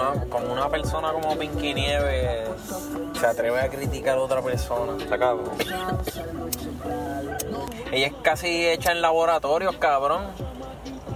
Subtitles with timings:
[0.00, 2.48] una, como una persona como Pinky Nieves
[3.18, 5.02] se atreve a criticar a otra persona.
[5.02, 5.50] Está cabrón.
[7.92, 10.28] Ella es casi hecha en laboratorios, cabrón.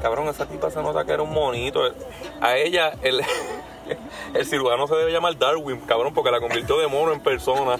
[0.03, 1.81] Cabrón, esa tipa se nota que era un monito.
[2.41, 3.23] A ella, el,
[4.35, 7.79] el cirujano se debe llamar Darwin, cabrón, porque la convirtió de mono en persona.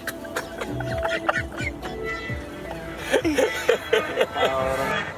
[4.33, 5.14] Saludos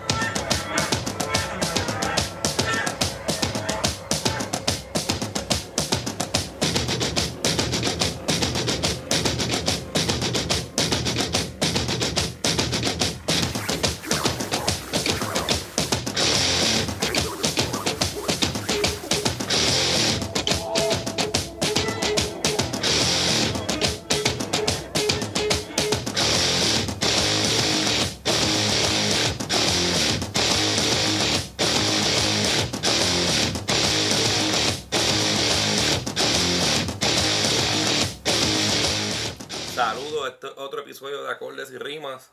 [40.28, 42.32] este otro episodio de Acordes y Rimas.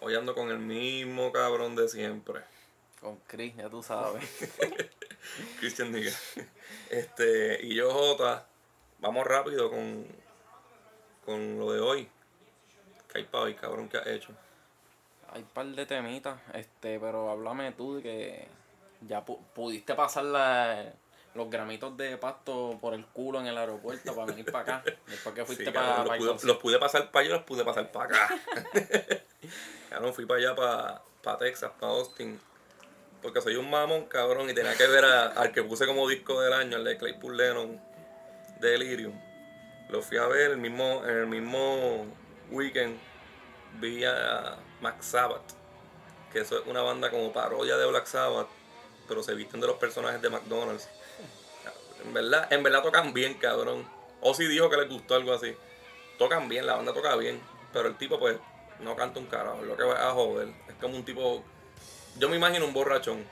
[0.00, 2.40] Hoy ando con el mismo cabrón de siempre.
[3.00, 4.24] Con Chris, ya tú sabes.
[5.60, 6.12] Christian Diga.
[6.90, 8.46] Este, y yo, Jota,
[9.00, 10.06] vamos rápido con,
[11.24, 12.08] con lo de hoy.
[13.12, 13.88] ¿Qué hay para hoy, cabrón?
[13.88, 14.32] ¿Qué has hecho?
[15.32, 18.48] Hay un par de temitas, este, pero háblame tú de que
[19.02, 20.92] ya pu- pudiste pasar la-
[21.34, 24.84] los gramitos de pasto por el culo en el aeropuerto para venir para acá.
[25.06, 27.64] Después que fuiste Sí, para, los, pude, los pude pasar para allá y los pude
[27.64, 28.34] pasar para acá.
[29.90, 32.40] cabrón, fui para allá, para, para Texas, para Austin.
[33.22, 36.40] Porque soy un mamón, cabrón, y tenía que ver a- al que puse como disco
[36.40, 37.80] del año, el de Claypool Lennon,
[38.60, 39.18] de Delirium.
[39.88, 42.06] Lo fui a ver el mismo, en el mismo
[42.50, 42.98] weekend.
[43.80, 45.42] Vi a Max Sabbath,
[46.32, 48.46] que eso es una banda como parodia de Black Sabbath,
[49.08, 50.88] pero se visten de los personajes de McDonald's.
[52.04, 53.86] En verdad, en verdad tocan bien, cabrón.
[54.20, 55.54] Ozzy dijo que les gustó algo así.
[56.18, 57.40] Tocan bien, la banda toca bien.
[57.72, 58.36] Pero el tipo, pues,
[58.80, 59.58] no canta un carajo.
[59.60, 60.48] es Lo que va a joder.
[60.68, 61.42] Es como un tipo.
[62.18, 63.24] Yo me imagino un borrachón.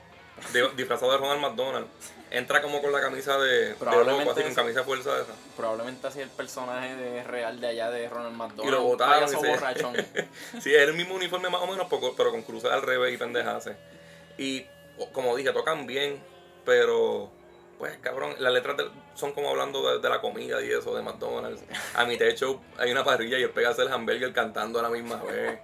[0.51, 1.87] de- disfrazado de Ronald McDonald.
[2.31, 5.21] Entra como con la camisa de, de Probablemente rojo, así con camisa de fuerza de
[5.21, 5.33] esa.
[5.55, 8.67] Probablemente así el personaje de real de allá de Ronald McDonald.
[8.67, 9.29] Y lo botaron.
[9.29, 9.95] y se- borrachón.
[10.61, 13.17] sí, es el mismo uniforme más o menos, poco- pero con cruces al revés y
[13.17, 13.77] pendejaces.
[14.39, 14.65] Y
[14.97, 16.19] o- como dije, tocan bien,
[16.65, 17.29] pero
[17.77, 21.63] pues cabrón, las letras de- son como hablando de, la comida y eso, de McDonald's.
[21.95, 24.89] A mi techo hay una parrilla y él pega a hacer hamburger cantando a la
[24.89, 25.59] misma vez.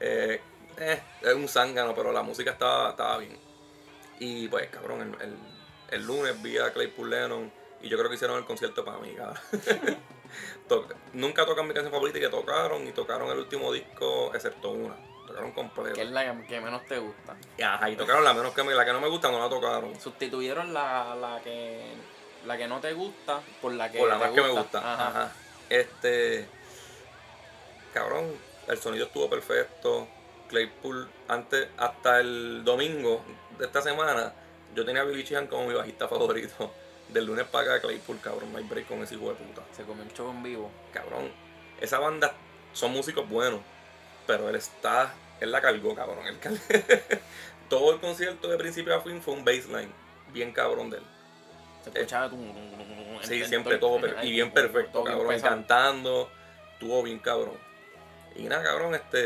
[0.00, 0.40] Eh,
[0.78, 3.36] eh, es un zángano, pero la música estaba, estaba bien.
[4.20, 5.36] Y pues cabrón, el,
[5.90, 7.52] el- lunes vi a Claypool Lennon
[7.82, 9.14] y yo creo que hicieron el concierto para mí,
[11.14, 14.94] Nunca tocan mi canción favorita y que tocaron y tocaron el último disco excepto una.
[15.28, 15.94] Tocaron completo.
[15.94, 17.36] que es la que menos te gusta.
[17.58, 19.50] Y ajá, y tocaron la menos que me, la que no me gusta no la
[19.50, 20.00] tocaron.
[20.00, 21.92] Sustituyeron la, la que
[22.46, 24.78] la que no te gusta por la que Por la te más que me gusta.
[24.78, 25.08] Ajá.
[25.08, 25.32] Ajá.
[25.68, 26.48] Este.
[27.92, 28.32] Cabrón,
[28.68, 30.08] el sonido estuvo perfecto.
[30.48, 33.22] Claypool, antes, hasta el domingo
[33.58, 34.32] de esta semana,
[34.74, 36.72] yo tenía a Billy Sheehan como mi bajista favorito.
[37.08, 39.62] Del lunes para acá, Claypool, cabrón, no hay break con ese hijo de puta.
[39.72, 40.70] Se comió el show en vivo.
[40.92, 41.30] Cabrón,
[41.80, 42.34] esa banda
[42.74, 43.60] son músicos buenos,
[44.28, 46.24] pero él está, él la cargó, cabrón.
[46.26, 46.38] él
[47.68, 49.90] Todo el concierto de principio a fin fue un baseline,
[50.32, 51.02] bien cabrón de él.
[51.82, 55.54] Se escuchaba tum, tum, tum, Sí, siempre todo per- y bien perfecto, bien cabrón, pesado.
[55.56, 56.30] cantando,
[56.74, 57.56] estuvo bien cabrón.
[58.36, 59.18] Y nada, cabrón, este,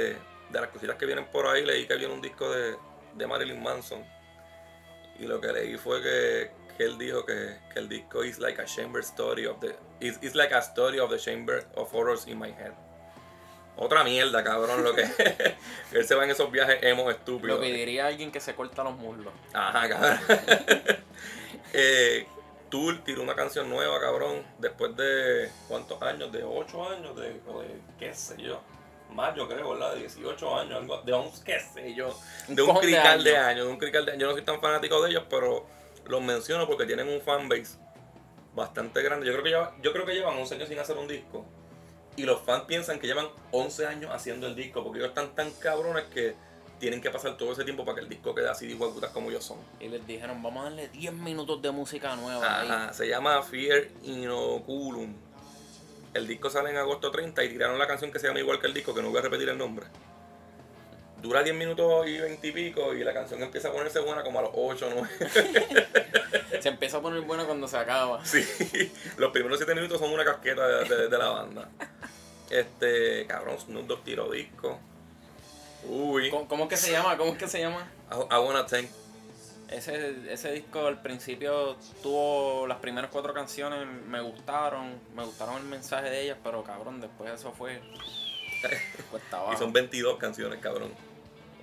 [0.50, 2.76] de las cositas que vienen por ahí, leí que viene un disco de,
[3.14, 4.02] de Marilyn Manson.
[5.18, 8.60] Y lo que leí fue que, que él dijo que, que el disco is like
[8.60, 12.26] a chamber story of the is, is like a story of the chamber of horrors
[12.26, 12.72] in my head.
[13.76, 15.02] Otra mierda, cabrón, lo que
[15.92, 17.56] él se va en esos viajes emo estúpidos.
[17.58, 19.32] Lo que diría alguien que se corta los muslos.
[19.54, 20.18] Ajá, cabrón.
[21.72, 22.26] eh,
[22.70, 26.32] Tool tiró una canción nueva, cabrón, después de ¿cuántos años?
[26.32, 27.68] De 8 años, de, o de
[27.98, 28.60] qué sé yo.
[29.10, 29.92] Más yo creo, ¿verdad?
[29.94, 32.18] De 18 años, algo, de 11, qué sé yo.
[32.48, 33.48] De un de crical de años.
[33.48, 34.20] años, de un crical de años.
[34.22, 35.66] Yo no soy tan fanático de ellos, pero
[36.06, 37.76] los menciono porque tienen un fanbase
[38.54, 39.26] bastante grande.
[39.26, 41.44] Yo creo que lleva- yo creo que llevan 11 años sin hacer un disco.
[42.16, 45.50] Y los fans piensan que llevan 11 años haciendo el disco, porque ellos están tan
[45.52, 46.34] cabrones que
[46.78, 49.30] tienen que pasar todo ese tiempo para que el disco quede así de putas como
[49.30, 49.58] ellos son.
[49.80, 52.68] Y les dijeron, vamos a darle 10 minutos de música nueva ahí.
[52.68, 55.14] Ajá, se llama Fear Inoculum.
[56.12, 58.66] El disco sale en agosto 30 y tiraron la canción que se llama igual que
[58.66, 59.86] el disco, que no voy a repetir el nombre.
[61.22, 64.40] Dura 10 minutos y 20 y pico y la canción empieza a ponerse buena como
[64.40, 65.08] a los 8 o 9.
[66.60, 68.24] Se empieza a poner buena cuando se acaba.
[68.26, 68.42] Sí,
[69.18, 71.68] los primeros 7 minutos son una casqueta de, de- de la banda.
[72.52, 74.78] Este, cabrón, Snoop Dogg tiró disco.
[75.88, 77.16] Uy, ¿Cómo, cómo es que se llama?
[77.16, 77.90] ¿Cómo es que se llama?
[78.10, 78.86] I, I wanna thank
[79.68, 85.64] Ese, ese disco al principio tuvo las primeras cuatro canciones, me gustaron, me gustaron el
[85.64, 87.80] mensaje de ellas, pero cabrón, después eso fue
[89.10, 89.58] cuesta Y abajo.
[89.58, 90.92] son 22 canciones, cabrón.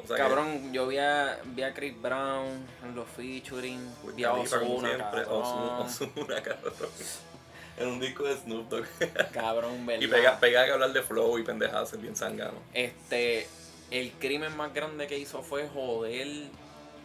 [0.03, 2.47] O sea que- Cabrón, yo vi a, vi a Chris Brown
[2.83, 4.97] en los featuring, Wiz vi a siempre.
[4.97, 6.73] cabrón, Ozuna, cabrón.
[7.79, 8.85] En un disco de Snoop Dogg.
[9.33, 10.01] cabrón, ¿verdad?
[10.01, 12.59] y pega, pega que hablar de flow y pendejadas, es bien sangano.
[12.73, 13.47] Este,
[13.91, 16.27] el crimen más grande que hizo fue joder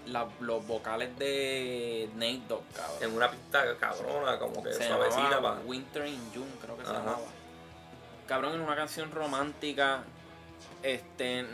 [0.07, 2.97] la- los vocales de Nate Dogg, cabrón.
[3.03, 6.85] En una pista cabrona, como que se suavecita llamaba pa- Winter in June, creo que
[6.85, 7.19] se llamaba.
[8.27, 10.03] Cabrón, en una canción romántica,
[10.83, 11.45] este,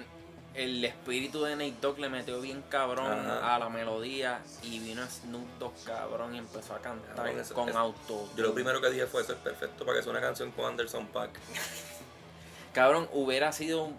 [0.54, 3.54] el espíritu de Nate Dogg le metió bien cabrón Ajá.
[3.54, 7.78] a la melodía y vino Snoop Dogg, cabrón, y empezó a cantar eso- con eso-
[7.78, 8.28] auto.
[8.36, 10.64] Yo lo primero que dije fue eso es perfecto para que sea una canción con
[10.66, 11.30] Anderson Pack.
[12.72, 13.96] Cabrón, hubiera sido un,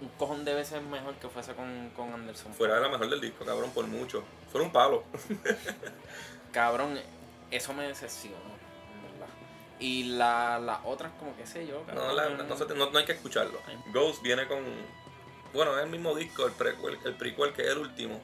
[0.00, 2.52] un cojón de veces mejor que fuese con, con Anderson.
[2.54, 4.22] Fuera de la mejor del disco, cabrón, por mucho.
[4.50, 5.04] Fue un palo.
[6.52, 6.98] Cabrón,
[7.50, 8.54] eso me decepcionó.
[9.80, 12.06] Y la, las otras, como que sé yo, cabrón.
[12.08, 13.58] No, la- no, no- no hay que escucharlo.
[13.92, 14.58] Ghost viene con.
[15.54, 18.20] Bueno, es el mismo disco, el prequel, el prequel que es el último.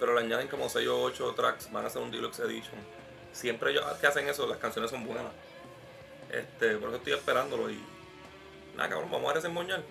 [0.00, 1.70] Pero le añaden como 6 o 8 tracks.
[1.70, 2.74] Van a hacer un deluxe edition.
[3.32, 5.26] Siempre ellos que hacen eso, las canciones son buenas.
[6.30, 7.80] Este, por eso estoy esperándolo y.
[8.76, 9.82] Nada, cabrón, vamos a desemboñar.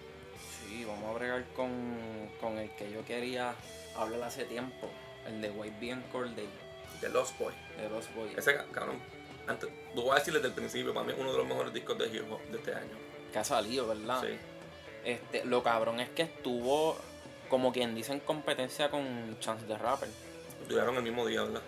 [0.68, 3.54] Sí, vamos a bregar con, con el que yo quería
[3.96, 4.90] hablar hace tiempo,
[5.26, 6.50] el de White Bean Corday,
[7.00, 7.54] The Lost Boy.
[7.78, 8.38] de Los Boys.
[8.38, 9.00] Ese ca- cabrón.
[9.48, 11.74] Antes, lo voy a decir desde el principio, para mí es uno de los mejores
[11.74, 12.98] discos de hip hop de este año.
[13.32, 14.22] Que ha salido, ¿verdad?
[14.22, 14.38] Sí.
[15.06, 16.98] Este, lo cabrón es que estuvo,
[17.50, 20.10] como quien dice, en competencia con Chance the Rapper.
[20.70, 21.62] Duraron el mismo día, ¿verdad?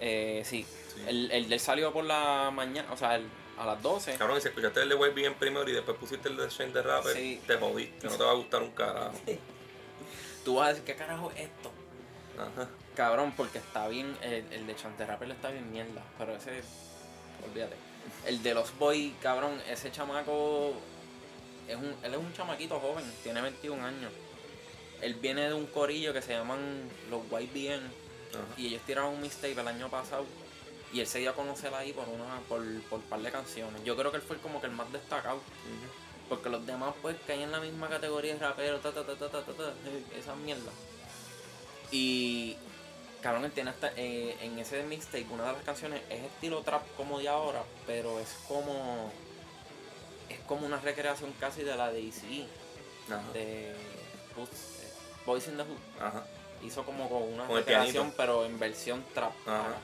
[0.00, 0.64] Eh, sí,
[0.94, 1.02] Sí.
[1.06, 4.16] El, el del salió por la mañana, o sea, el- a las 12.
[4.16, 6.72] Cabrón, y si escuchaste el de White bien primero y después pusiste el de Shane
[6.72, 7.40] the Rapper, Sí.
[7.46, 9.12] te jodiste, no te va a gustar un carajo.
[10.44, 11.70] Tú vas a decir, ¿qué carajo es esto?
[12.38, 12.68] Ajá.
[12.94, 16.62] Cabrón, porque está bien, el, el de Chance the Rapper está bien mierda, pero ese,
[17.46, 17.76] olvídate.
[18.26, 20.72] El de los Boys, cabrón, ese chamaco,
[21.68, 24.12] es un, él es un chamaquito joven, tiene 21 años.
[25.00, 28.44] Él viene de un corillo que se llaman los YBN Ajá.
[28.56, 30.24] y ellos tiraron un mixtape el año pasado
[30.92, 33.82] y él se dio a conocer ahí por una por, por par de canciones.
[33.84, 35.40] Yo creo que él fue como que el más destacado.
[36.28, 39.28] Porque los demás pues caen en la misma categoría de rapero, ta ta ta ta
[39.28, 39.72] ta ta, ta,
[40.18, 40.72] esa mierda.
[41.92, 42.56] Y
[43.20, 46.82] cabrón, él tiene hasta eh, en ese mixtape, una de las canciones es estilo trap
[46.96, 49.12] como de ahora, pero es como
[50.28, 52.02] es como una recreación casi de la de
[53.32, 53.74] de
[54.34, 54.92] Hood, eh,
[55.24, 56.02] Boys in the Hood.
[56.02, 56.24] Ajá.
[56.62, 59.32] Hizo como con una Con recreación, pero en versión trap.
[59.46, 59.76] Ajá.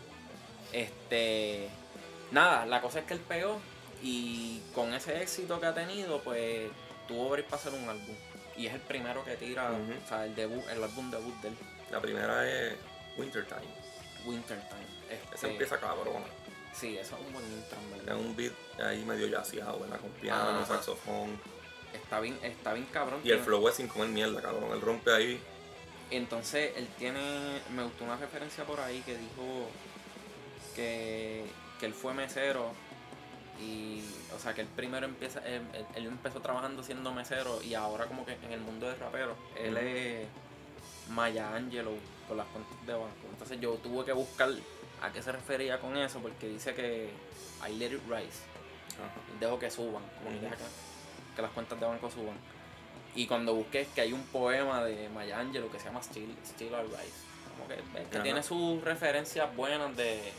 [0.72, 1.68] Este.
[2.30, 3.60] Nada, la cosa es que él pegó
[4.02, 6.70] y con ese éxito que ha tenido, pues
[7.06, 8.16] tuvo break para hacer un álbum.
[8.56, 11.54] Y es el primero que tira, o sea, el debut, el álbum debut del
[11.90, 12.74] La primera es
[13.16, 13.60] Wintertime.
[14.24, 14.86] Wintertime.
[15.08, 16.26] Ese Este, empieza cabrona.
[16.72, 18.16] Sí, eso es un buen intro, en Es verdad.
[18.20, 20.00] un beat ahí medio jazzeado, ¿verdad?
[20.00, 20.66] Con piano, Ajá.
[20.66, 21.38] saxofón.
[21.92, 23.20] Está bien, está bien cabrón.
[23.22, 24.72] Y el flow es sin comer mierda, cabrón.
[24.72, 25.40] Él rompe ahí.
[26.10, 27.60] Entonces, él tiene.
[27.74, 29.68] Me gustó una referencia por ahí que dijo
[30.74, 31.44] que,
[31.78, 32.72] que él fue mesero.
[33.60, 34.02] Y,
[34.34, 35.40] o sea, que él primero empieza.
[35.46, 35.62] Él,
[35.94, 39.76] él- empezó trabajando siendo mesero y ahora, como que en el mundo de rapero, él
[39.76, 40.26] es
[41.10, 41.96] Maya Angelou
[42.26, 43.26] con las cuentas de banco.
[43.30, 44.50] Entonces, yo tuve que buscar
[45.02, 47.10] a qué se refería con eso porque dice que
[47.68, 48.40] I let it rise.
[48.94, 49.10] Ajá.
[49.40, 50.44] Dejo que suban, como que Ujú.
[50.44, 50.62] deja que,
[51.36, 52.36] que las cuentas de banco suban.
[53.14, 56.34] Y cuando busqué es que hay un poema de Maya Angelou que se llama Still,
[56.46, 57.32] Still I Rise.
[57.52, 60.32] Como que, tiene sus referencias buenas de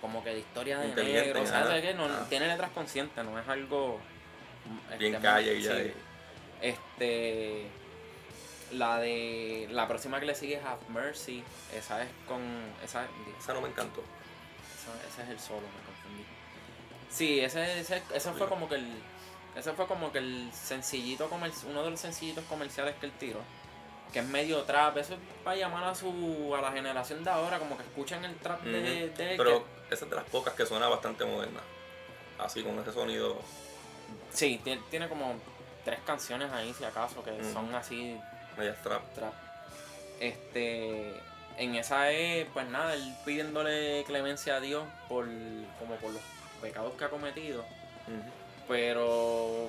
[0.00, 1.64] como que de historia de negro, ajá.
[1.64, 1.92] ¿sabes qué?
[1.92, 2.26] No, Ajá.
[2.28, 3.98] tiene letras conscientes, no es algo
[4.64, 5.68] mm, Bien este, calle y sí.
[5.68, 6.66] ya.
[6.66, 7.66] Este
[8.72, 11.42] la de la próxima que le sigue es Have Mercy,
[11.74, 12.40] esa es con
[12.84, 13.06] esa,
[13.38, 14.02] Esa no me encantó.
[14.02, 16.24] esa- ese es el solo, me confundí.
[17.10, 18.88] Sí, ese, ese, ese fue como que el.
[19.56, 23.40] Ese fue como que el sencillito comer, uno de los sencillitos comerciales que él tiró.
[24.12, 24.96] Que es medio trap.
[24.98, 26.54] Eso es para llamar a su.
[26.56, 30.04] a la generación de ahora, como que escuchan el trap de, él, Pero que- esa
[30.04, 31.60] es de las pocas que suena bastante moderna.
[32.38, 33.36] Así con ese sonido.
[34.30, 35.34] sí, tiene, tiene como
[35.84, 38.18] tres canciones ahí si acaso, que son así
[38.58, 39.02] Media trap.
[39.14, 39.32] trap.
[40.20, 41.14] Este.
[41.56, 45.26] En esa es, pues nada, él pidiéndole clemencia a Dios por.
[45.78, 46.22] como por los
[46.60, 47.64] pecados que ha cometido.
[48.66, 49.68] Pero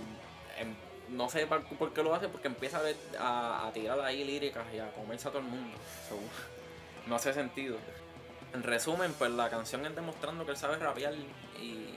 [0.58, 0.74] em,
[1.10, 2.80] no sé por, qué lo hace porque empieza
[3.20, 5.78] a, a, a tirar ahí líricas y a comerse a todo el mundo
[6.08, 6.16] So,
[7.08, 7.78] no hace sentido
[8.54, 11.14] en resumen pues la canción es demostrando que él sabe rapear
[11.60, 11.96] y,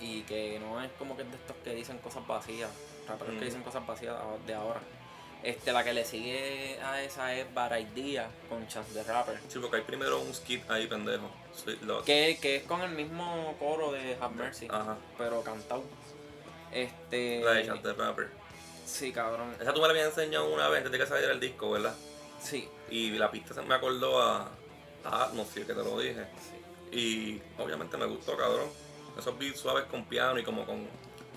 [0.00, 2.70] y que no es como que de estos que dicen cosas vacías
[3.08, 3.38] raperos Mm.
[3.38, 4.80] que dicen cosas vacías de ahora
[5.42, 9.38] Este, la que le sigue a esa es Bad Idea con Chance the Rapper.
[9.48, 11.30] Sí, porque hay primero un skit ahí, pendejo.
[12.04, 14.96] Que, que es con el mismo coro de Have Mercy, Ajá.
[15.16, 15.82] pero cantado.
[16.72, 17.40] Este.
[17.42, 18.28] La de Chance the Rapper.
[18.84, 19.54] Sí, cabrón.
[19.60, 21.94] Esa tú me la habías enseñado una vez antes de que saliera el disco, ¿verdad?
[22.42, 22.68] Sí.
[22.90, 24.48] Y la pista se me acordó a,
[25.04, 26.24] a Atmosphere, que te lo dije.
[26.40, 26.56] sí.
[26.92, 28.68] Y obviamente me gustó, cabrón.
[29.16, 30.86] Esos beats suaves con piano y como con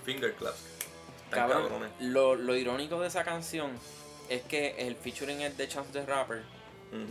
[0.04, 0.58] finger claps.
[1.36, 1.92] Cabrón, cabrones.
[2.00, 3.72] lo, lo irónico de esa canción
[4.30, 6.42] es que el featuring es de Chance the Rapper.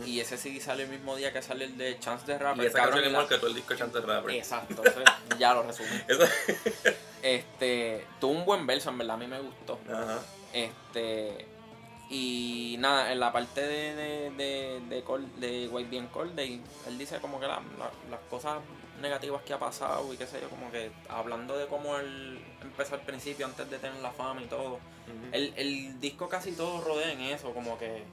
[0.05, 2.63] Y ese sí sale el mismo día que sale el de Chance the Rapper.
[2.63, 4.31] Y esa cabrón, canción es que todo el disco de Chance the Rapper.
[4.35, 4.81] Exacto,
[5.37, 5.89] ya lo resumí.
[7.21, 9.79] Este, tuvo un buen verso, en verdad, a mí me gustó.
[9.91, 10.19] Ajá.
[10.53, 11.45] Este,
[12.09, 15.01] y nada, en la parte de, de, de, de,
[15.47, 18.59] de White Bien Corday, él dice como que la- la- las cosas
[19.03, 22.95] negativas que ha pasado y qué sé yo, como que hablando de cómo él empezó
[22.95, 24.73] al principio antes de tener la fama y todo.
[24.73, 25.29] Ujú.
[25.31, 28.03] El, el disco casi todo rodea en eso, como que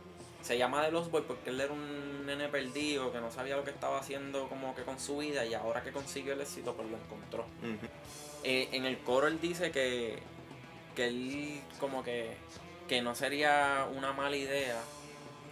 [0.42, 3.64] se llama The Lost Boy porque él era un nene perdido que no sabía lo
[3.64, 6.88] que estaba haciendo como que con su vida y ahora que consiguió el éxito pues
[6.90, 7.44] lo encontró.
[8.42, 10.18] Eh, en el coro él dice que,
[10.96, 12.36] que él como que,
[12.88, 14.80] que no sería una mala idea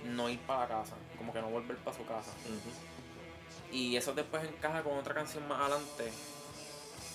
[0.04, 2.32] no ir para la casa, como que no volver para su casa.
[3.72, 6.10] Y eso después encaja con otra canción más adelante,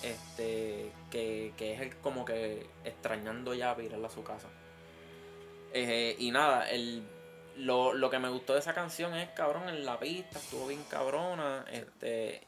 [0.02, 4.48] este, que, que es el como que extrañando ya virarla a su casa.
[5.72, 7.02] Eh, y nada, el,
[7.56, 10.84] lo, lo que me gustó de esa canción es cabrón en la pista, estuvo bien
[10.88, 12.42] cabrona, este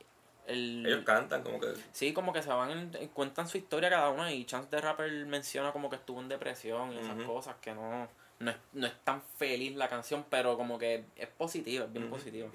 [0.47, 1.75] el, Ellos cantan como que.
[1.93, 5.11] Sí, como que se van, en- cuentan su historia cada una y Chance the Rapper
[5.27, 8.07] menciona como que estuvo en depresión y esas cosas que no,
[8.39, 12.05] no, es, no es tan feliz la canción, pero como que es positiva, es bien
[12.05, 12.15] Ujú.
[12.15, 12.49] positiva.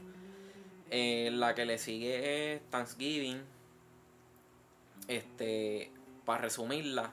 [0.91, 3.41] Eh, la que le sigue es Thanksgiving.
[5.07, 5.91] Este,
[6.25, 7.11] para resumirla,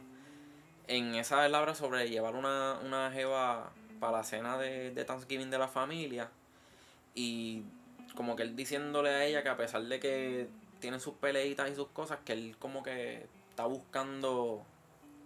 [0.87, 5.59] en esa él sobre llevar una, una jeva para la cena de, de Thanksgiving de
[5.59, 6.31] la familia
[7.15, 7.63] y
[8.15, 10.49] como que él diciéndole a ella que a pesar de que
[10.81, 14.63] tienen sus peleitas y sus cosas, que él como que está buscando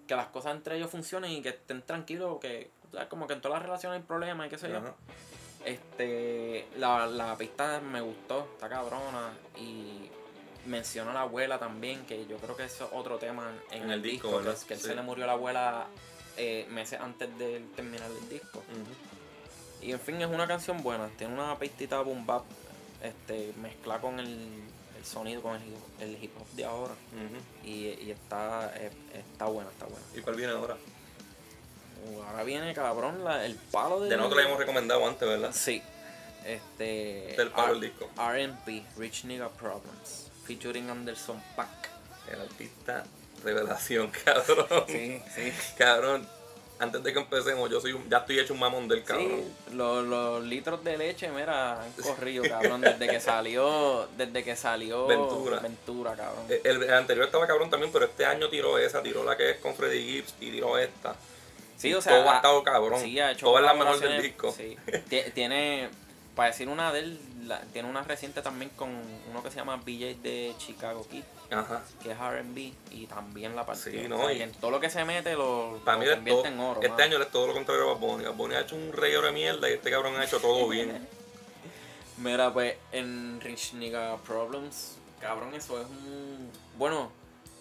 [0.06, 3.40] que las cosas entre ellos funcionen y que estén tranquilos, que sea, como que en
[3.40, 4.94] todas las relaciones hay problemas y qué sé yo.
[5.64, 10.09] Este, la, la pista me gustó, está cabrona y
[10.66, 13.90] menciona a la abuela también, que yo creo que eso es otro tema en, En
[13.90, 14.87] el, el disco, disco, que, es que él Sí.
[14.88, 15.87] se le murió a la abuela
[16.37, 18.62] eh, meses antes de terminar el disco.
[19.81, 22.45] Y en fin, es una canción buena, tiene una pistita boom bap,
[23.02, 24.28] este, mezcla con el,
[24.97, 26.95] el sonido, con el, hip- el hip hop de ahora.
[27.64, 28.90] Y, y está, eh,
[29.33, 30.04] está buena, está buena.
[30.14, 30.76] ¿Y cuál viene ahora?
[32.28, 34.09] Ahora viene cabrón la- el palo de.
[34.11, 35.50] De nosotros la hemos recomendado antes, ¿verdad?
[35.52, 35.82] Sí.
[36.44, 37.35] Este.
[37.37, 38.11] Del palo R- del disco.
[38.16, 40.28] RP, Rich Nigga Problems.
[40.47, 41.88] Featuring Anderson Pack.
[42.32, 43.04] El artista
[43.44, 44.85] revelación, cabrón.
[44.88, 45.52] Sí, sí.
[45.76, 46.26] Cabrón,
[46.78, 49.28] antes de que empecemos, yo soy un- ya estoy hecho un mamón del cabrón.
[49.68, 54.56] Sí, los, los litros de leche, mira, han corrido, cabrón, desde que salió, desde que
[54.56, 55.61] salió Ventura.
[55.61, 56.44] Ventura, cabrón.
[56.49, 59.56] El, el anterior estaba cabrón también, pero este año tiró esa, tiró la que es
[59.59, 61.14] con Freddie Gibbs y tiró esta.
[61.83, 63.01] Sí, o sea, todo ha estado cabrón.
[63.01, 64.53] Sí, ha hecho Todo es la mejor del disco.
[64.53, 64.77] Sí.
[65.35, 65.89] Tiene,
[66.37, 68.89] para decir una de él, la- tiene una reciente también con
[69.31, 71.83] uno que se llama BJ de Chicago Kid, Ajá.
[72.03, 73.91] que es R&B y también la partió.
[73.93, 76.09] Sí, O no, sea, y- en todo lo que se mete lo, Para lo mí
[76.09, 76.81] es convierte todo, en oro.
[76.83, 78.25] este año es todo lo contrario a Bad Bunny.
[78.25, 81.07] Bad Bunny ha hecho un reguero de mierda y este cabrón ha hecho todo bien.
[82.19, 86.51] Mira, pues en Rich Nigga Problems, cabrón, eso es un...
[86.79, 87.11] Bueno,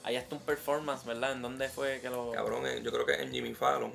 [0.04, 1.32] ahí está un performance, ¿verdad?
[1.32, 2.32] ¿En dónde fue que lo...?
[2.32, 3.92] Cabrón, eh, yo creo que es en Jimmy Fallon.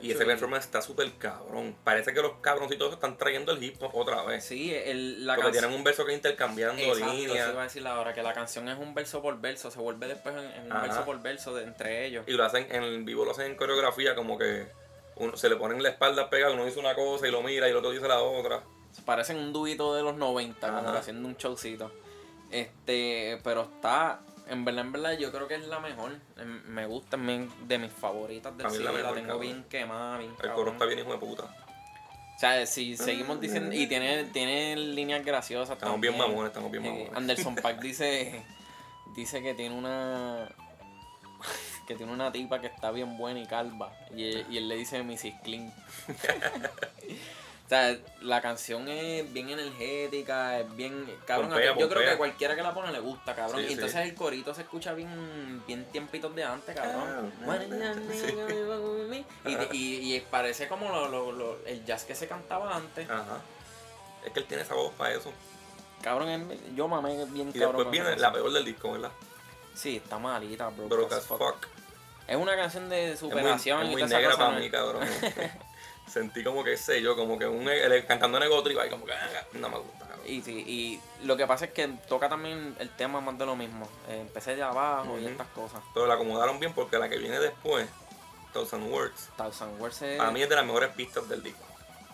[0.00, 1.76] Y ese performance está súper cabrón.
[1.84, 4.44] Parece que los cabroncitos están trayendo el hip hop otra vez.
[4.44, 5.62] Sí, el, la Porque canción...
[5.64, 7.50] tienen un verso que intercambiando Exacto, eso líneas.
[7.50, 10.34] iba a decir ahora, que la canción es un verso por verso, se vuelve después
[10.34, 12.24] en, en un verso por verso de, entre ellos.
[12.26, 14.66] Y lo hacen en el vivo, lo hacen en coreografía, como que
[15.16, 17.70] uno, se le ponen la espalda pegada, uno dice una cosa y lo mira y
[17.70, 18.62] el otro dice la otra.
[19.04, 21.90] Parecen un dubito de los 90, como haciendo un showcito.
[22.50, 26.12] Este, pero está, en verdad, en verdad, yo creo que es la mejor.
[26.36, 29.40] Em, Me gusta, es de mis favoritas del la cine, la, mejor, tengo cabrón.
[29.40, 30.54] bien quemada, bien El cabrón.
[30.56, 31.44] coro está bien hijo de puta.
[31.44, 36.14] O sea, si seguimos diciendo, y tiene, tiene líneas graciosas Estamos también.
[36.14, 37.14] bien mamones, estamos bien Eh, mamones.
[37.16, 38.44] Anderson Pack dice,
[39.14, 40.48] dice que tiene una
[41.86, 43.92] que tiene una tipa que está bien buena y calva.
[44.16, 45.34] Y él, y él le dice Mrs.
[45.44, 45.72] Clean.
[47.64, 51.06] o sea, la canción es bien energética, es bien.
[51.26, 53.60] Cabrón, Pompea, yo creo que cualquiera que la pone le gusta, cabrón.
[53.62, 54.08] Sí, y entonces sí.
[54.10, 57.32] el corito se escucha bien, bien tiempitos de antes, cabrón.
[58.12, 59.24] Sí.
[59.46, 63.08] Y, y, y parece como lo- lo- lo- el jazz que se cantaba antes.
[63.08, 63.38] Ajá.
[64.24, 65.32] Es que él tiene esa voz para eso.
[66.02, 67.76] Cabrón, yo mamé bien Y cabrón.
[67.76, 69.10] después viene la peor del disco, ¿verdad?
[69.74, 70.88] Sí, está malita, bro.
[70.88, 71.66] Broke as fuck.
[72.26, 75.06] Es una canción de Es muy, superación es y muy esa negra para mí, cabrón.
[76.06, 79.44] Sentí como que sé yo, como que un el, cantando en ahí como que ah,
[79.54, 80.06] no me gusta.
[80.06, 80.26] cabrón.
[80.26, 83.56] Y sí, y lo que pasa es que toca también el tema más de lo
[83.56, 83.88] mismo.
[84.08, 85.80] Eh, empecé de abajo y estas cosas.
[85.92, 87.88] Pero la acomodaron bien porque la que viene después,
[88.52, 91.64] Thousand Words, Thousand Words es- para mí es de las mejores pistas del disco.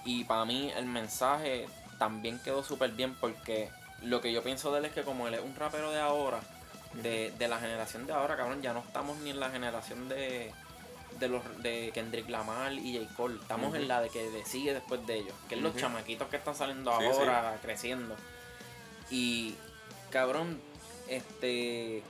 [0.05, 1.69] Y para mí el mensaje
[1.99, 3.71] también quedó súper bien porque
[4.03, 6.41] lo que yo pienso de él es que como él es un rapero de ahora,
[6.95, 10.53] de, de la generación de ahora, cabrón, ya no estamos ni en la generación de,
[11.21, 13.15] de los de Kendrick Lamar y J.
[13.15, 13.37] Cole.
[13.41, 16.55] Estamos en la de que sigue después de ellos, que es los chamaquitos que están
[16.55, 18.17] saliendo Sí, ahora, creciendo.
[19.11, 19.55] Y
[20.11, 20.61] cabrón,
[21.09, 22.03] este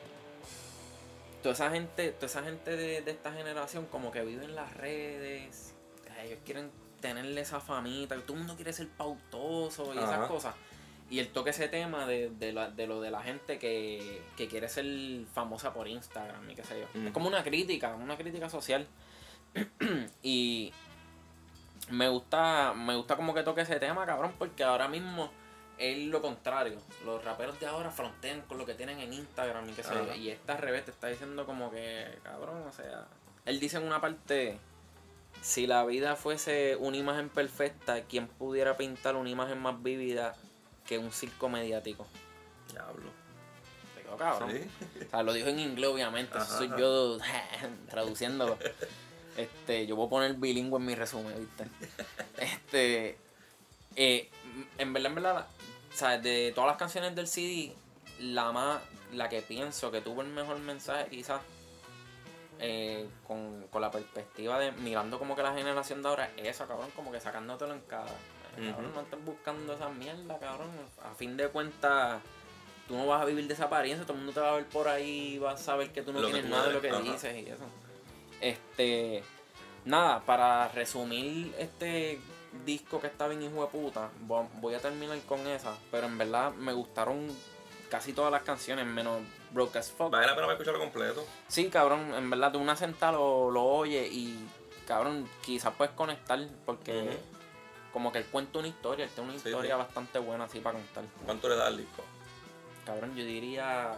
[1.43, 4.75] toda esa gente, toda esa gente de, de esta generación como que vive en las
[4.77, 5.75] redes,
[6.23, 10.15] ellos quieren tenerle esa famita, todo el mundo quiere ser pautoso y Ajá.
[10.15, 10.55] esas cosas.
[11.11, 14.47] Y él toca ese tema de, de, la- de lo de la gente que, que
[14.47, 14.87] quiere ser
[15.35, 16.87] famosa por Instagram y qué sé yo.
[17.01, 17.09] Mm.
[17.09, 18.87] Es como una crítica, una crítica social.
[20.23, 20.73] y
[21.91, 25.31] me gusta, me gusta como que toque ese tema, cabrón, porque ahora mismo
[25.79, 26.79] es lo contrario.
[27.05, 30.15] Los raperos de ahora frontean con lo que tienen en Instagram y qué sé yo.
[30.15, 33.09] Y esta al revés te está diciendo como que, cabrón, o sea.
[33.47, 34.59] Él dice en una parte,
[35.41, 40.37] si la vida fuese una imagen perfecta, ¿quién pudiera pintar una imagen más vívida
[40.91, 42.05] que un circo mediático?
[42.73, 43.11] Diablo.
[43.95, 44.51] Se quedó cabrón.
[44.51, 45.05] Sí.
[45.07, 46.37] O sea, lo dijo en inglés, obviamente.
[46.37, 46.79] eso Ajá, soy ajá.
[46.79, 47.19] yo
[47.89, 48.59] traduciéndolo.
[49.37, 51.65] Este, yo voy a poner bilingüe en mi resumen, ¿viste?
[52.39, 53.19] Este,
[53.95, 54.29] eh,
[54.79, 55.47] en verdad, en verdad,
[55.93, 57.73] o sea, de todas las canciones del CD,
[58.19, 58.83] la más,
[59.13, 61.41] la que pienso que tuvo el mejor mensaje, quizás,
[62.59, 66.67] eh, con, con la perspectiva de mirando como que la generación de ahora, es esa,
[66.67, 68.11] cabrón, como que sacándotelo en cara.
[68.57, 70.69] Cabrón, no estés buscando esa mierda, cabrón.
[71.05, 72.21] A fin de cuentas,
[72.89, 74.67] tú no vas a vivir de esa apariencia, todo el mundo te va a ver
[74.67, 76.91] por ahí y vas a saber que tú no Lo tienes nada de lo que
[76.91, 77.01] ajá.
[77.01, 77.65] dices y eso.
[78.41, 79.23] Este,
[79.85, 82.21] nada, para resumir este
[82.65, 86.19] disco que está bien hijo de puta, vo- voy a terminar con esa, pero en
[86.19, 87.29] verdad me gustaron
[87.91, 89.21] casi todas las canciones, menos
[89.53, 90.11] Broke as Fuck.
[90.11, 91.25] Vale la pena escucharlo completo.
[91.49, 94.39] Sí, cabrón, en verdad, de una sentada lo, lo oye y,
[94.87, 97.19] cabrón, quizás puedes conectar porque.
[97.93, 99.79] Como que él cuenta una historia, él tiene una Sí, historia sí.
[99.79, 101.05] bastante buena así para contar.
[101.25, 102.05] ¿Cuánto le da al disco?
[102.87, 103.95] Cabrón, yo diría,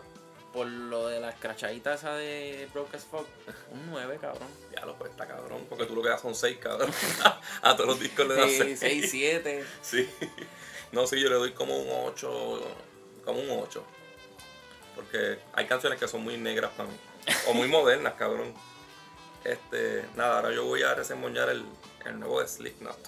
[0.52, 3.26] por lo de la escrachadita esa de Broke as Fuck,
[3.70, 4.48] un 9, cabrón.
[4.74, 6.90] Ya lo pues está cabrón, porque tú lo que das son 6, cabrón.
[7.62, 8.78] a todos los discos le das Sí, 6.
[8.80, 9.66] 6, 7.
[9.82, 10.10] Sí.
[10.92, 12.74] No, sí, yo le doy como un 8.
[13.24, 13.82] Como un 8.
[14.94, 16.96] Porque hay canciones que son muy negras para mí.
[17.48, 18.52] O muy modernas, cabrón.
[19.44, 21.64] Este, nada, ahora yo voy a resemoñar el,
[22.04, 22.98] el nuevo de Slipknot.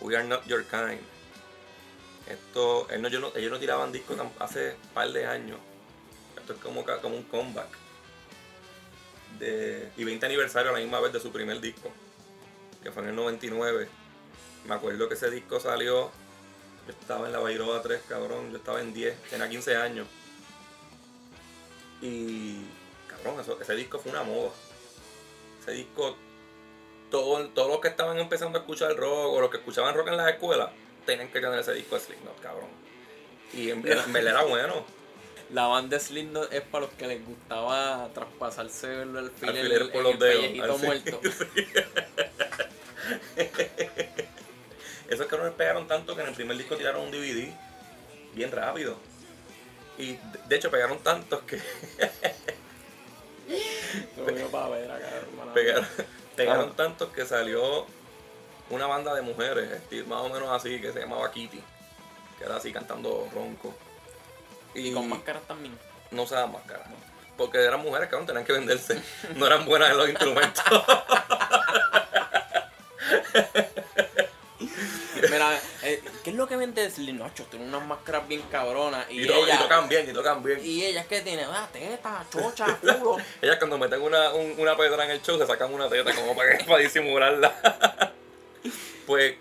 [0.00, 1.00] We Are Not Your Kind.
[2.26, 5.58] Esto, ellos no tiraban discos hace un par de años.
[6.36, 7.68] Esto es como, un comeback.
[9.38, 11.90] De, y 20 aniversario a la misma vez de su primer disco.
[12.82, 13.88] Que fue en el 99.
[14.66, 16.10] Me acuerdo que ese disco salió.
[16.86, 18.50] Yo estaba en la Bairoa 3, cabrón.
[18.50, 20.06] Yo estaba en 10, tenía 15 años.
[22.00, 22.64] Y.
[23.08, 24.50] Cabrón, ese disco fue una moda.
[25.62, 26.16] Ese disco.
[27.10, 30.16] Todo- todos los que estaban empezando a escuchar rock o los que escuchaban rock en
[30.16, 30.70] las escuelas
[31.04, 32.68] tenían que tener ese disco de Slipknot, cabrón.
[33.52, 34.84] Y en, verdad era bueno.
[35.52, 40.02] La banda Slipknot es para los que les gustaba traspasarse el alfiler, Alfileres por en
[40.02, 40.18] los el
[40.52, 40.82] dedos.
[40.82, 41.20] muerto.
[45.08, 47.52] Esos cabrones pegaron tanto que en el primer disco tiraron un DVD
[48.34, 48.96] bien rápido.
[49.98, 51.58] Y de- hecho pegaron tantos que
[55.54, 55.86] pegaron,
[56.36, 56.74] pegaron Ah.
[56.76, 57.86] tantos que salió
[58.70, 61.60] una banda de mujeres, estilo más o menos así, que se llamaba Kitty.
[62.38, 63.74] Que era así cantando ronco.
[64.74, 65.78] Y con máscaras también.
[66.10, 66.84] no usaban máscara.
[67.36, 69.02] Porque eran mujeres que tenían que venderse.
[69.34, 70.64] No eran buenas en los instrumentos.
[75.30, 77.48] Mira, eh, ¿qué es lo que vende Slipknot?
[77.50, 79.06] Tiene unas máscaras bien cabronas.
[79.10, 80.60] Y, Y, to- y ella, tocan bien, y tocan bien.
[80.64, 83.16] y ella es que tiene, ah, teta, chocha, culo.
[83.40, 86.34] Ellas cuando meten una, un- una pedra en el show se sacan una teta como
[86.36, 88.12] para, para disimularla.
[89.06, 89.36] pues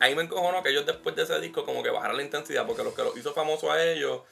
[0.00, 2.82] ahí me encojonó que ellos después de ese disco como que bajaron la intensidad porque
[2.84, 4.22] lo que los hizo famoso a ellos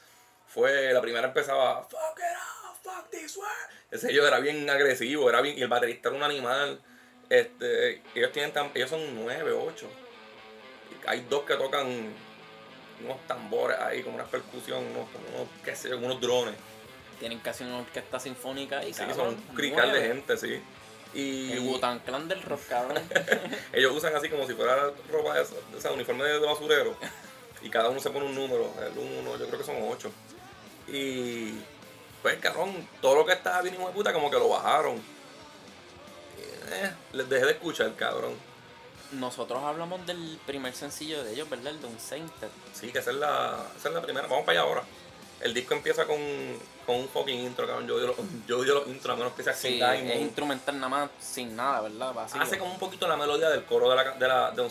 [0.49, 3.51] fue, la primera empezaba, fuck it up, fuck this world.
[3.90, 6.81] Ese ellos era bien agresivo, era bien, y el baterista era un animal.
[7.29, 9.88] Este, ellos tienen tan, ellos son nueve, ocho.
[11.07, 11.87] Hay dos que tocan
[13.05, 16.55] unos tambores ahí, como una percusión, unos, unos, qué sé unos drones.
[17.18, 20.61] Tienen casi una orquesta sinfónica y Sí, cabrón, son un crical de gente, sí.
[21.14, 23.03] Y El Wu-Tang Clan del rock, cabrón.
[23.72, 26.96] ellos usan así como si fuera ropa de, o sea, uniforme de, de basurero.
[27.62, 28.70] Y cada uno se pone un número.
[28.81, 30.11] El uno, yo creo que son ocho.
[30.88, 31.55] Y
[32.22, 34.96] pues cabrón, todo lo que estaba bien hijo de puta como que lo bajaron.
[36.68, 38.35] Eh, les dejé de escuchar, cabrón.
[39.12, 41.73] Nosotros hablamos del primer sencillo de ellos, ¿verdad?
[41.73, 42.49] El de un Sainted.
[42.73, 44.27] Sí, que esa es la, esa es la primera.
[44.27, 44.83] Vamos para allá ahora.
[45.40, 46.16] El disco empieza con,
[46.87, 47.87] con un fucking intro, cabrón.
[47.87, 48.16] Yo odio los,
[48.47, 51.55] yo odio los intros, a menos que sea Sí, sin es instrumental nada más, sin
[51.55, 52.14] nada, ¿verdad?
[52.14, 52.40] Vacío.
[52.40, 54.69] Hace como un poquito la melodía del coro de, la, de, la, de un.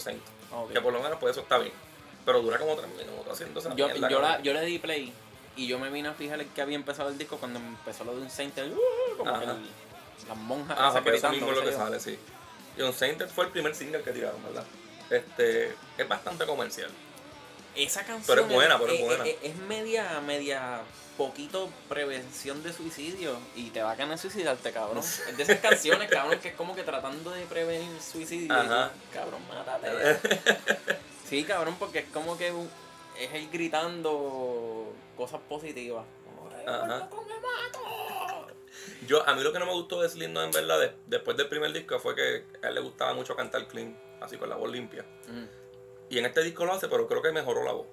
[0.51, 0.71] Ok.
[0.73, 1.73] Que por lo menos pues eso está bien.
[2.25, 5.13] Pero dura como tres minutos haciendo esa yo, mierda, yo, la, yo le di play
[5.55, 8.23] y yo me vine a fijar que había empezado el disco cuando empezó lo de
[8.23, 8.71] un Sainted.
[8.73, 9.17] ¡uh!
[9.17, 9.69] como que el-
[10.27, 12.17] las monjas Ah, esas porque eso mismo es lo que sale, sí.
[12.77, 14.65] Y un Sainted fue el primer single que tiraron, ¿verdad?
[15.09, 16.89] Este, es bastante comercial.
[17.75, 19.25] Esa canción Pero es buena, pero es es, buena.
[19.25, 20.79] es- es media, media
[21.17, 24.99] poquito prevención de suicidio y te va a ganar suicidarte, cabrón.
[25.29, 28.53] Es de esas canciones, cabrón, que es como que tratando de prevenir suicidio.
[28.53, 28.91] Ajá.
[29.13, 30.19] Cabrón, mátate.
[31.29, 32.49] Sí, cabrón, porque es como que
[33.19, 36.05] es él gritando cosas positivas.
[36.23, 36.97] Como, "Ay, Ajá.
[36.99, 37.79] loco, me mato".
[39.07, 41.35] Yo, a mí lo que no me gustó de Slim, no, en verdad, de- después
[41.37, 44.55] del primer disco, fue que a él le gustaba mucho cantar clean, así con la
[44.55, 45.03] voz limpia.
[45.27, 45.45] Mm.
[46.09, 47.87] Y en este disco lo hace, pero creo que mejoró la voz.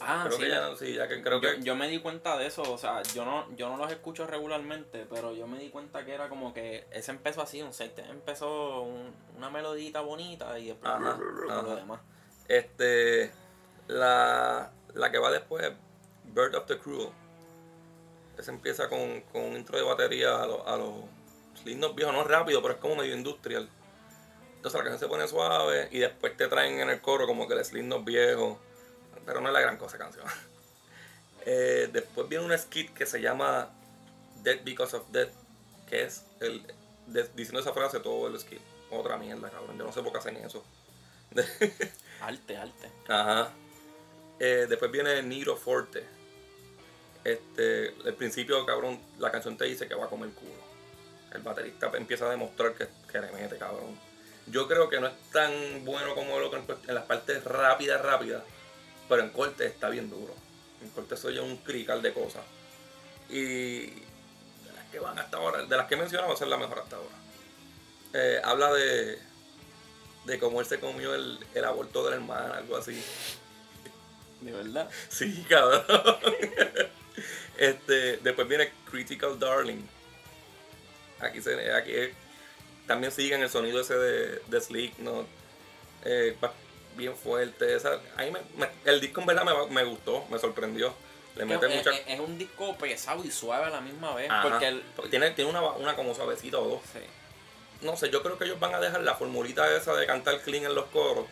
[0.00, 0.44] Ah, creo sí.
[0.44, 1.62] que ya, sí, ya que creo yo, que...
[1.62, 5.06] yo me di cuenta de eso, o sea, yo no, yo no los escucho regularmente,
[5.10, 8.82] pero yo me di cuenta que era como que ese empezó así, un set, empezó
[8.82, 11.18] un- una melodita bonita y después ajá.
[11.18, 12.00] lo demás.
[12.46, 13.32] Este,
[13.88, 15.68] la, la que va después,
[16.24, 17.08] Bird of the Cruel.
[18.38, 20.94] Ese empieza con, con un intro de batería a los a los
[21.64, 23.68] lindos viejos, no rápido, pero es como medio industrial.
[24.56, 27.54] Entonces la canción se pone suave y después te traen en el coro como que
[27.54, 28.58] el lindos viejo.
[29.26, 30.24] Pero no es la gran cosa canción.
[31.50, 33.70] Eh, después viene un skit que se llama
[34.42, 35.30] Dead Because of Death,
[35.88, 36.62] que es el
[37.06, 38.60] de- diciendo esa frase todo el skit.
[38.90, 39.78] Otra mierda, cabrón.
[39.78, 40.62] Yo no sé por qué hacen eso.
[42.20, 42.90] Arte, arte.
[43.08, 43.50] Ajá.
[44.38, 46.04] Eh, después viene Niro Forte.
[47.28, 50.62] Este, el principio, cabrón, la canción te dice que va a comer culo.
[51.34, 53.98] El baterista empieza a demostrar que, que le mete, cabrón.
[54.46, 58.42] Yo creo que no es tan bueno como lo que en, las partes rápidas, rápidas,
[59.10, 60.34] pero en corte está bien duro.
[60.80, 62.44] En corte soy un crical de cosas.
[63.28, 66.48] Y de las que van hasta ahora, de las que he mencionado, va a ser
[66.48, 67.14] la mejor hasta ahora.
[68.14, 69.18] Eh, habla de,
[70.24, 73.04] de cómo él se comió el, el aborto de la hermana, algo así.
[74.40, 74.88] De verdad.
[75.10, 75.84] Sí, cabrón.
[77.56, 79.82] este, después viene Critical Darling.
[81.20, 81.92] Aquí se aquí
[82.86, 85.26] también siguen el sonido ese de, de Sleek, ¿no?
[86.04, 86.36] Eh,
[86.96, 87.74] bien fuerte.
[87.74, 90.94] Esa, a mí me- me- el disco en verdad me, me gustó, me sorprendió.
[91.36, 91.90] Le Es, mete es- mucha.
[91.90, 94.30] es- es un disco pesado y suave a la misma vez.
[94.30, 96.80] Ajá, Porque el, porque tiene, tiene una, una como suavecita o dos.
[96.92, 97.00] sí.
[97.80, 100.64] No sé, yo creo que ellos van a dejar la formulita esa de cantar clean
[100.64, 101.26] en los coros.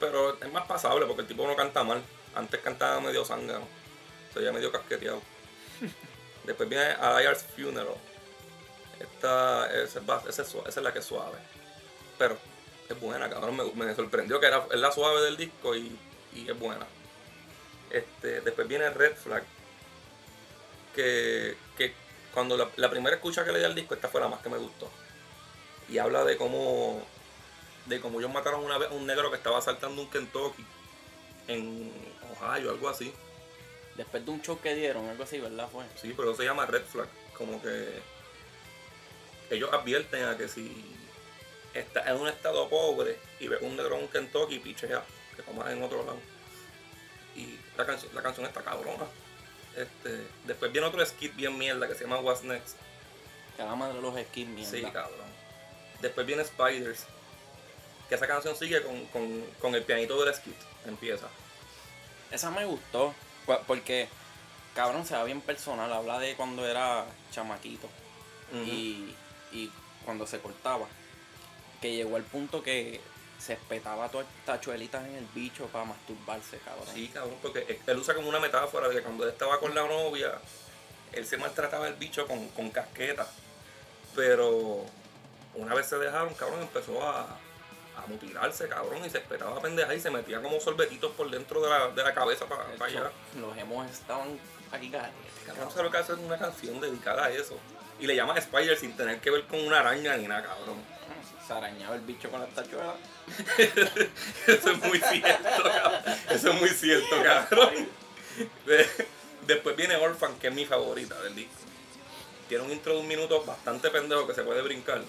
[0.00, 2.02] Pero es más pasable porque el tipo no canta mal.
[2.34, 3.64] Antes cantaba medio zángano.
[4.32, 5.22] Se veía medio casqueteado.
[6.44, 7.94] Después viene A Liar's Funeral.
[8.98, 11.38] Esta esa esa esa es la que es suave.
[12.18, 12.38] Pero
[12.88, 13.56] es buena, cabrón.
[13.56, 15.96] Me, me sorprendió que era, es la suave del disco y,
[16.34, 16.86] y es buena.
[17.90, 19.44] Este, después viene Red Flag.
[20.94, 21.94] Que, que
[22.34, 24.48] cuando la, la primera escucha que le di al disco, esta fue la más que
[24.48, 24.90] me gustó.
[25.88, 27.02] Y habla de cómo
[27.86, 30.64] de cómo ellos mataron una vez a un negro que estaba asaltando un Kentucky
[31.48, 31.92] en
[32.30, 33.12] Ohio, algo así.
[33.96, 35.68] Después de un show que dieron, algo así, ¿verdad?
[35.70, 35.84] Fue.
[36.00, 37.08] Sí, pero eso se llama red flag.
[37.36, 38.00] Como que
[39.50, 40.84] ellos advierten a que si
[41.74, 45.02] estás en un estado pobre y ves un negro en Kentucky, pichea,
[45.36, 46.18] que comas en otro lado.
[47.36, 49.04] Y la canción, la canción está cabrona.
[49.76, 52.76] Este, después viene otro skit bien mierda que se llama What's Next.
[53.56, 54.70] Que la madre de los skins, mierda.
[54.70, 55.32] Sí, cabrón.
[56.00, 57.04] Después viene Spiders.
[58.08, 60.56] Que esa canción sigue con, con, con el pianito del skit.
[60.86, 61.28] Empieza.
[62.30, 63.14] Esa me gustó.
[63.66, 64.08] Porque,
[64.74, 65.92] cabrón, se va bien personal.
[65.92, 67.88] Habla de cuando era chamaquito.
[68.66, 69.14] y,
[69.52, 69.70] y
[70.04, 70.86] cuando se cortaba.
[71.80, 73.00] Que llegó al punto que
[73.38, 76.86] se espetaba todas tachuelitas en el bicho para masturbarse, cabrón.
[76.94, 79.82] Sí, cabrón, porque él usa como una metáfora de que cuando él estaba con la
[79.82, 80.38] novia,
[81.12, 83.26] él se maltrataba el bicho con, con casqueta.
[84.14, 84.84] Pero
[85.54, 87.36] una vez se dejaron, cabrón, empezó a,
[87.96, 91.70] a mutilarse, cabrón, y se espetaba pendeja y se metía como sorbetitos por dentro de
[91.70, 93.10] la, de la cabeza para allá.
[93.40, 94.38] Los hemos estaban
[94.72, 95.14] aquí caretes,
[95.46, 97.58] Cabrón, ¿sabes lo que hace una canción dedicada a eso?
[98.00, 100.76] Y le llama Spider sin tener que ver con una araña ni nada, cabrón.
[101.46, 102.94] Se arañaba el bicho con las tachuelas.
[104.46, 106.02] Eso es muy cierto, cabrón.
[106.30, 107.88] Eso es muy cierto, cabrón.
[108.66, 108.88] De-
[109.46, 111.52] Después viene Orphan, que es mi favorita del disco.
[112.48, 115.00] Tiene un intro de un minuto bastante pendejo que se puede brincar.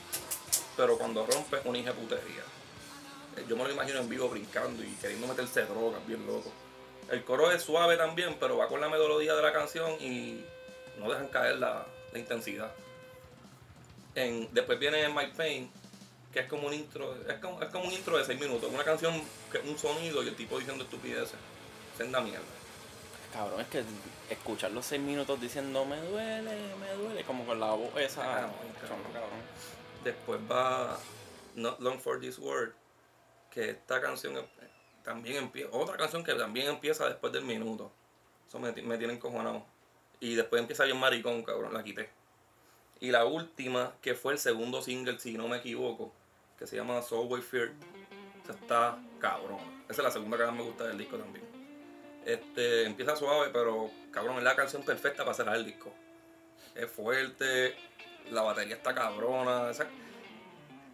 [0.75, 2.41] Pero cuando rompe, es una putería.
[3.47, 6.51] Yo me lo imagino en vivo brincando y queriendo meterse drogas, bien loco.
[7.09, 10.45] El coro es suave también, pero va con la melodía de la canción y
[10.99, 12.71] no dejan caer la, la intensidad.
[14.15, 15.69] En, después viene My Pain,
[16.31, 18.83] que es como un intro, es como, es como un intro de 6 minutos, una
[18.83, 21.37] canción, que un sonido y el tipo diciendo estupideces.
[21.97, 22.43] Senda mierda.
[23.33, 23.83] Cabrón, es que
[24.29, 28.21] escuchar los seis minutos diciendo me duele, me duele, como con la voz esa.
[28.21, 28.51] Ah,
[28.87, 29.41] Chamo, cabrón.
[30.03, 30.99] Después va
[31.55, 32.73] Not Long for This Word,
[33.53, 34.47] que esta canción eh,
[35.03, 37.91] también empieza, otra canción que también empieza después del minuto.
[38.47, 39.65] Eso me, me tiene encojonado.
[40.19, 42.09] Y después empieza bien maricón, cabrón, la quité.
[42.99, 46.13] Y la última, que fue el segundo single, si no me equivoco,
[46.57, 47.73] que se llama Subway Fear.
[48.49, 49.59] Está cabrón.
[49.89, 51.45] Esa es la segunda que más me gusta del disco también.
[52.25, 55.93] Este, empieza suave, pero cabrón, es la canción perfecta para cerrar el disco.
[56.75, 57.75] Es fuerte,
[58.31, 59.69] la batería está cabrona.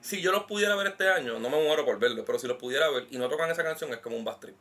[0.01, 2.57] Si yo los pudiera ver este año, no me muero por verlo, pero si los
[2.57, 4.55] pudiera ver y no tocan esa canción, es como un bad trip.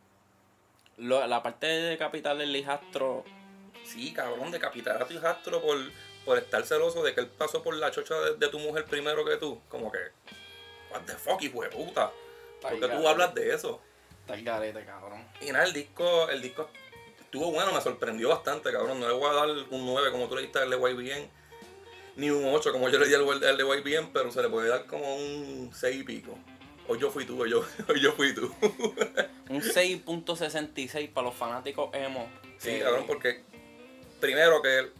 [0.96, 3.24] Lo- la parte de Capital del hijastro,
[3.84, 5.78] Sí, cabrón, decapitar a tu hijastro por,
[6.26, 9.24] por estar celoso de que él pasó por la chocha de, de tu mujer primero
[9.24, 9.60] que tú.
[9.70, 9.98] Como que,
[10.92, 12.10] what the fuck, hijo de puta.
[12.60, 13.80] ¿Por qué tú hablas de eso?
[14.20, 15.24] está el garete, cabrón.
[15.40, 16.68] Y nada, el disco, el disco
[17.18, 19.00] estuvo bueno, me sorprendió bastante, cabrón.
[19.00, 21.30] No le voy a dar un 9 como tú le diste al de YBN,
[22.18, 24.68] ni un 8 como yo le di al, al de YBN, pero se le puede
[24.68, 26.38] dar como un 6 y pico.
[26.86, 28.52] Hoy yo fui tú, hoy yo, hoy yo fui tú.
[29.50, 32.28] Un 6.66 para los fanáticos emo.
[32.58, 33.42] sí, que- cabrón, porque
[34.20, 34.90] primero que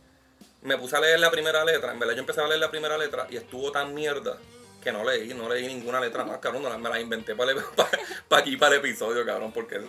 [0.62, 2.96] me puse a leer la primera letra, en verdad yo empecé a leer la primera
[2.98, 4.38] letra y estuvo tan mierda
[4.82, 7.62] que no leí, no leí ninguna letra más, cabrón, no, me la inventé para, el-
[8.28, 9.80] para, aquí, para el episodio, cabrón, porque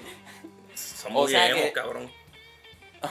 [0.76, 2.12] son O sea que- cabrón.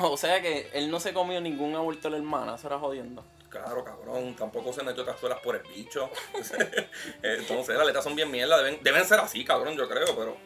[0.01, 3.25] O sea que él no se comió ningún aborto de la hermana, se era jodiendo.
[3.49, 6.11] Claro, cabrón, tampoco se metió tazuelas por el bicho.
[7.23, 10.37] Entonces, las letras son bien mierda, deben, deben ser así, cabrón, yo creo, pero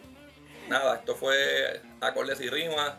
[0.68, 2.94] nada, esto fue acordes y rimas.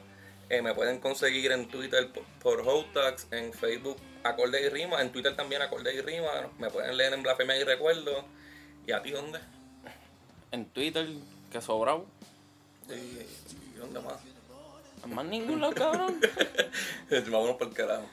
[0.49, 2.09] Eh, me pueden conseguir en Twitter
[2.41, 6.47] por, Hotax, en Facebook acordes y rimas, en Twitter también acordes y rimas.
[6.59, 8.25] Me pueden leer en Blasfemia y Recuerdo.
[8.85, 9.39] ¿Y a ti dónde?
[10.51, 11.07] En Twitter,
[11.51, 12.05] que sobrado.
[12.89, 14.19] ¿Y, y dónde más?
[15.07, 16.19] Más ningún lado, cabrón.
[17.31, 18.09] Vámonos por el carajo.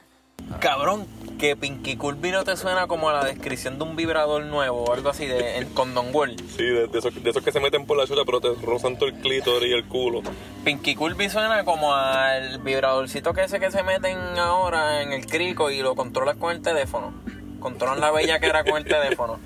[0.58, 1.06] Cabrón,
[1.38, 5.08] que Pinky no te suena como a la descripción de un vibrador nuevo o algo
[5.08, 6.38] así de en Condon World.
[6.54, 8.98] Sí, de, de esos, de esos que se meten por la chucha, pero te rozan
[8.98, 10.22] todo el clítoris y el culo.
[10.64, 15.70] Pinky Curvy suena como al vibradorcito que ese que se meten ahora en el crico
[15.70, 17.14] y lo controlas con el teléfono.
[17.58, 19.38] Controlan la bella que era con el teléfono.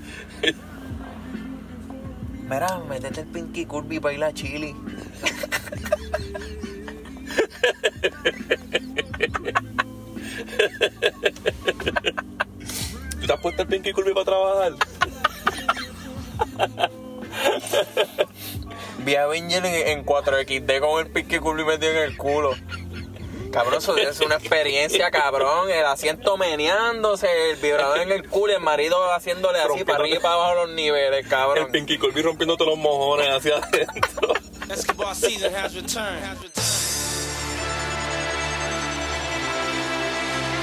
[2.42, 4.74] Mira, métete el Pinky Curvy para ir a Chile.
[13.34, 14.72] ¿Tú te has puesto el Pinky Curvy para trabajar?
[18.98, 22.54] Vi a Avenger en, en 4XD con el Pinky Curvy metido en el culo.
[23.50, 25.68] Cabrón, eso es una experiencia, cabrón.
[25.70, 30.16] El asiento meneándose, el vibrador en el culo, y el marido haciéndole así para arriba
[30.16, 31.72] y para abajo los niveles, El cabrón.
[31.72, 34.34] Pinky Curvy rompiéndote los mojones hacia adentro.
[34.68, 36.38] Basketball season has returned.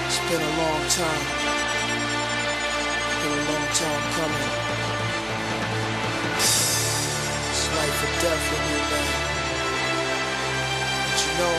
[0.08, 1.71] It's been a long time.
[3.74, 4.52] time coming.
[6.36, 9.08] It's life or death for me, man.
[11.08, 11.56] But you know,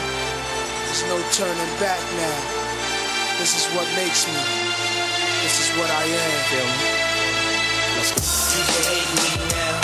[0.85, 2.39] there's no turning back now.
[3.41, 4.43] This is what makes me.
[5.41, 6.33] This is what I am.
[6.53, 6.91] Feel me?
[7.97, 8.13] Let's.
[8.53, 9.77] You can hate me now.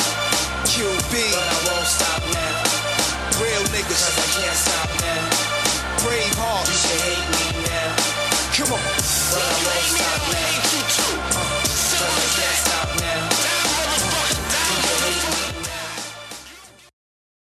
[0.68, 1.12] QB.
[1.32, 3.40] But I won't stop now.
[3.40, 4.04] Real niggas.
[4.04, 5.24] Cause I can't stop now.
[6.04, 6.68] Brave hearts.
[6.68, 7.90] You can hate me now.
[8.52, 8.84] Come on.
[9.32, 11.07] But I won't stop now.